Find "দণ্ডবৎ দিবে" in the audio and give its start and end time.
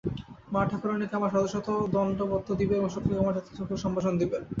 1.93-2.73